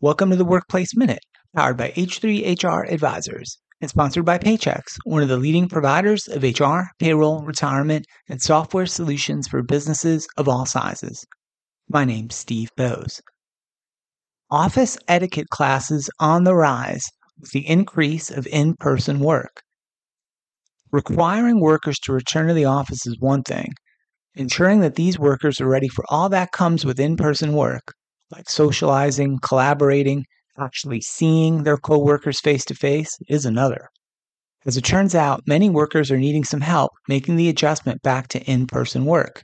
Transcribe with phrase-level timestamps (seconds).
[0.00, 1.24] Welcome to the Workplace Minute,
[1.56, 6.82] powered by H3HR Advisors and sponsored by Paychex, one of the leading providers of HR,
[7.00, 11.26] payroll, retirement, and software solutions for businesses of all sizes.
[11.88, 13.20] My name's Steve Boese.
[14.52, 17.08] Office etiquette classes on the rise
[17.40, 19.62] with the increase of in person work.
[20.92, 23.72] Requiring workers to return to the office is one thing.
[24.36, 27.94] Ensuring that these workers are ready for all that comes with in person work
[28.30, 30.24] like socializing, collaborating,
[30.58, 33.88] actually seeing their coworkers face to face is another.
[34.66, 38.42] As it turns out, many workers are needing some help making the adjustment back to
[38.42, 39.42] in person work.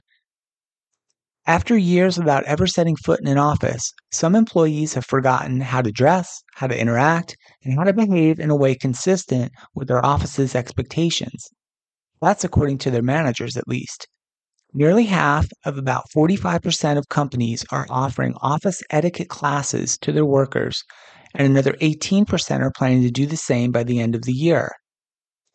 [1.47, 5.91] After years without ever setting foot in an office, some employees have forgotten how to
[5.91, 10.55] dress, how to interact, and how to behave in a way consistent with their office's
[10.55, 11.47] expectations.
[12.19, 14.07] That's according to their managers, at least.
[14.77, 20.83] Nearly half of about 45% of companies are offering office etiquette classes to their workers,
[21.33, 24.69] and another 18% are planning to do the same by the end of the year.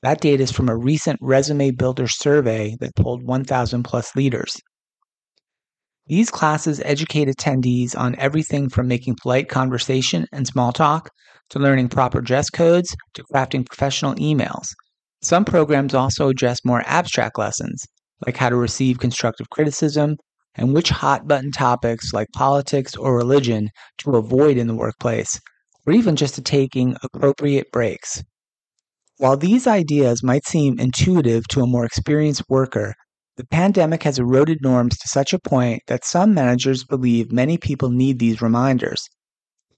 [0.02, 4.56] That data is from a recent Resume Builder survey that polled 1,000 plus leaders.
[6.06, 11.10] These classes educate attendees on everything from making polite conversation and small talk
[11.50, 14.68] to learning proper dress codes to crafting professional emails.
[15.20, 17.84] Some programs also address more abstract lessons,
[18.26, 20.16] like how to receive constructive criticism,
[20.54, 25.40] and which hot button topics like politics or religion to avoid in the workplace,
[25.86, 28.22] or even just to taking appropriate breaks.
[29.18, 32.94] While these ideas might seem intuitive to a more experienced worker,
[33.36, 37.90] the pandemic has eroded norms to such a point that some managers believe many people
[37.90, 39.08] need these reminders.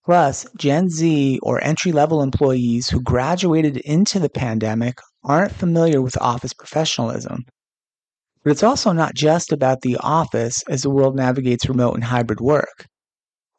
[0.04, 6.20] Plus, Gen Z or entry level employees who graduated into the pandemic aren't familiar with
[6.20, 7.44] office professionalism
[8.42, 12.40] but it's also not just about the office as the world navigates remote and hybrid
[12.40, 12.86] work.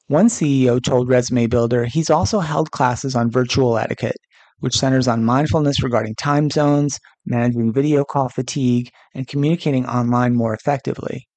[0.07, 4.17] One CEO told Resume Builder he's also held classes on virtual etiquette,
[4.59, 10.53] which centers on mindfulness regarding time zones, managing video call fatigue, and communicating online more
[10.53, 11.27] effectively.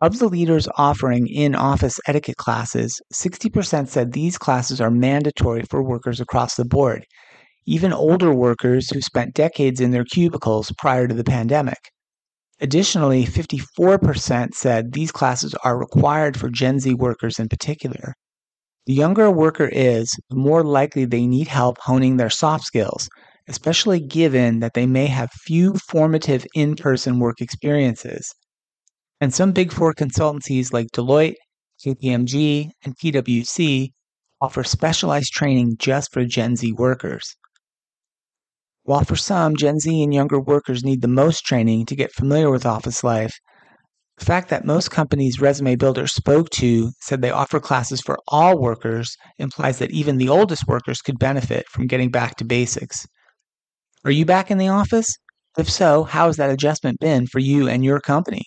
[0.00, 5.82] Of the leaders offering in office etiquette classes, 60% said these classes are mandatory for
[5.82, 7.04] workers across the board,
[7.66, 11.78] even older workers who spent decades in their cubicles prior to the pandemic.
[12.62, 18.14] Additionally, 54% said these classes are required for Gen Z workers in particular.
[18.86, 23.08] The younger a worker is, the more likely they need help honing their soft skills,
[23.48, 28.32] especially given that they may have few formative in person work experiences.
[29.20, 31.34] And some Big Four consultancies like Deloitte,
[31.84, 33.88] KPMG, and PwC
[34.40, 37.34] offer specialized training just for Gen Z workers.
[38.84, 42.50] While for some, Gen Z and younger workers need the most training to get familiar
[42.50, 43.32] with office life,
[44.18, 48.60] the fact that most companies Resume Builder spoke to said they offer classes for all
[48.60, 53.06] workers implies that even the oldest workers could benefit from getting back to basics.
[54.04, 55.16] Are you back in the office?
[55.56, 58.42] If so, how has that adjustment been for you and your company?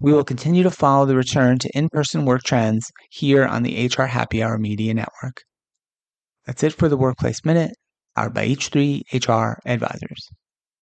[0.00, 3.86] We will continue to follow the return to in person work trends here on the
[3.86, 5.42] HR Happy Hour Media Network.
[6.46, 7.72] That's it for the Workplace Minute
[8.18, 10.28] powered by H3 HR Advisors.